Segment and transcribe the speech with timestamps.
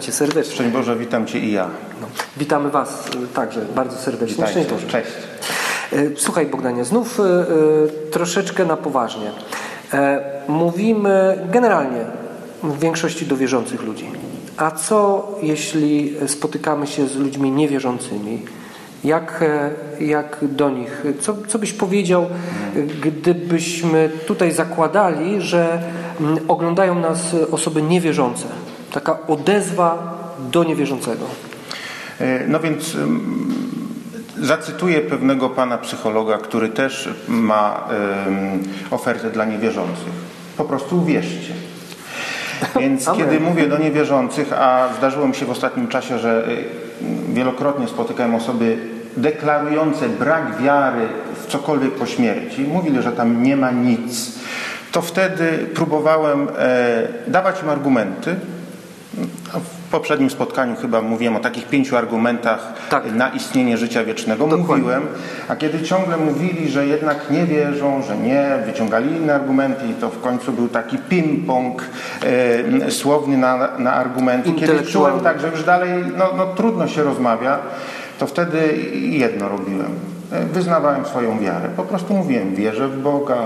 [0.00, 0.54] Cię serdecznie.
[0.54, 1.68] Szczęść Boże, witam Cię i ja.
[2.00, 4.36] No, witamy Was y, także bardzo serdecznie.
[4.36, 4.52] Witajcie.
[4.52, 4.86] Szczęść Boże.
[4.86, 5.10] Cześć.
[5.92, 9.30] Y, Słuchaj Bogdanie, znów y, troszeczkę na poważnie.
[9.92, 12.04] E, Mówimy generalnie
[12.62, 14.10] w większości do wierzących ludzi.
[14.56, 18.42] A co jeśli spotykamy się z ludźmi niewierzącymi?
[19.04, 19.70] Jak, e,
[20.04, 22.26] jak do nich, co, co byś powiedział,
[23.02, 25.82] gdybyśmy tutaj zakładali, że
[26.20, 28.44] mm, oglądają nas osoby niewierzące?
[28.92, 31.24] Taka odezwa do niewierzącego.
[32.20, 32.96] E, No więc
[34.40, 37.88] zacytuję pewnego pana psychologa, który też ma
[38.90, 40.12] ofertę dla niewierzących.
[40.56, 41.52] Po prostu uwierzcie.
[42.80, 43.20] Więc Amen.
[43.20, 46.64] kiedy mówię do niewierzących, a zdarzyło mi się w ostatnim czasie, że y,
[47.32, 48.78] wielokrotnie spotykałem osoby
[49.16, 51.08] deklarujące brak wiary
[51.42, 54.32] w cokolwiek po śmierci, mówili, że tam nie ma nic,
[54.92, 58.36] to wtedy próbowałem e, dawać im argumenty.
[59.54, 63.12] W poprzednim spotkaniu chyba mówiłem o takich pięciu argumentach Tak.
[63.14, 64.46] na istnienie życia wiecznego.
[64.46, 64.76] Dokładnie.
[64.76, 65.06] Mówiłem,
[65.48, 70.10] a kiedy ciągle mówili, że jednak nie wierzą, że nie, wyciągali inne argumenty i to
[70.10, 71.82] w końcu był taki ping-pong
[72.86, 74.52] e, słowny na, na argumenty.
[74.52, 77.58] Kiedy czułem tak, że już dalej no, no, trudno się rozmawia,
[78.18, 79.90] to wtedy jedno robiłem.
[80.32, 81.68] E, Wyznawałem swoją wiarę.
[81.76, 83.36] Po prostu mówiłem, wierzę w Boga,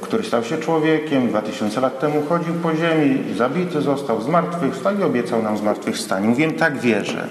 [0.00, 5.42] który stał się człowiekiem, 2000 lat temu chodził po ziemi, zabity został, zmartwychwstał i obiecał
[5.42, 6.28] nam zmartwychwstanie.
[6.28, 7.28] Mówiłem, tak wierzę.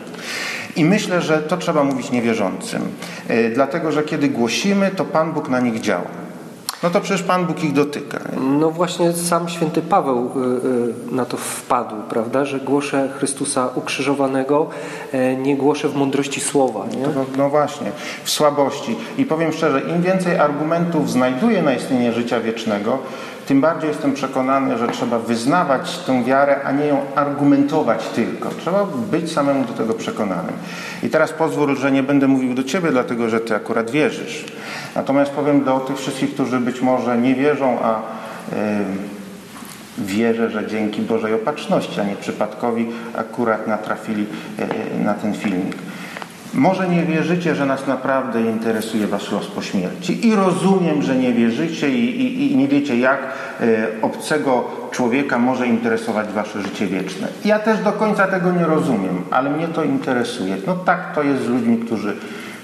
[0.76, 2.82] I myślę, że to trzeba mówić niewierzącym,
[3.28, 6.21] e, dlatego że kiedy głosimy, to Pan Bóg na nich działa.
[6.84, 8.20] No to przecież Pan Bóg ich dotyka.
[8.60, 14.70] No właśnie sam święty Paweł y, y, na to wpadł, prawda, że głoszę Chrystusa ukrzyżowanego,
[15.12, 17.08] e, nie głoszę w mądrości słowa, nie?
[17.16, 17.92] No, no właśnie,
[18.24, 18.96] w słabości.
[19.18, 23.00] I powiem szczerze, im więcej argumentów znajduję na istnienie życia wiecznego,
[23.52, 28.50] tym bardziej jestem przekonany, że trzeba wyznawać tę wiarę, a nie ją argumentować tylko.
[28.50, 30.54] Trzeba być samemu do tego przekonanym.
[31.04, 34.46] I teraz pozwól, że nie będę mówił do Ciebie, dlatego że Ty akurat wierzysz.
[34.96, 38.02] Natomiast powiem do tych wszystkich, którzy być może nie wierzą, a
[38.52, 38.58] yy,
[39.98, 44.26] wierzę, że dzięki Bożej opatrzności, a nie przypadkowi akurat natrafili
[44.60, 45.76] e, na ten filmik.
[46.54, 51.34] Może nie wierzycie, że nas naprawdę interesuje wasz los po śmierci i rozumiem, że nie
[51.34, 53.20] wierzycie i, i, i nie wiecie, jak
[53.62, 57.28] e, obcego człowieka może interesować wasze życie wieczne.
[57.46, 60.58] Ja też do końca tego nie rozumiem, ale mnie to interesuje.
[60.68, 62.16] No tak to jest z ludźmi, którzy,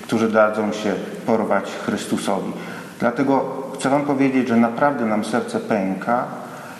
[0.03, 0.93] którzy dadzą się
[1.25, 2.51] porwać Chrystusowi.
[2.99, 6.23] Dlatego chcę wam powiedzieć, że naprawdę nam serce pęka,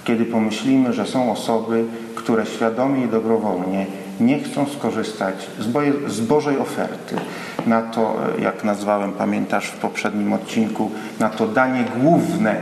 [0.04, 1.86] kiedy pomyślimy, że są osoby,
[2.16, 3.86] które świadomie i dobrowolnie
[4.20, 7.16] nie chcą skorzystać z, boje, z Bożej oferty
[7.68, 12.56] na to, e, jak nazwałem, pamiętasz w poprzednim odcinku, na to danie główne,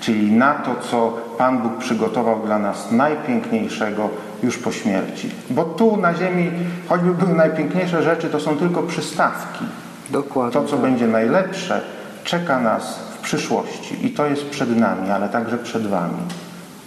[0.00, 4.10] czyli na to, co Pan Bóg przygotował dla nas najpiękniejszego
[4.42, 5.30] już po śmierci.
[5.50, 6.50] Bo tu na ziemi,
[6.88, 9.64] choćby były najpiękniejsze rzeczy, to są tylko przystawki.
[10.10, 10.52] Dokładnie.
[10.52, 10.80] To, co tak.
[10.80, 11.80] będzie najlepsze,
[12.24, 16.18] czeka nas w przyszłości i to jest przed nami, ale także przed Wami.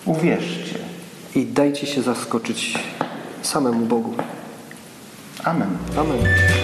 [0.05, 0.75] Uwierzcie.
[1.35, 2.79] I dajcie się zaskoczyć
[3.43, 4.13] samemu Bogu.
[5.45, 5.77] Amen.
[5.97, 6.60] Amen.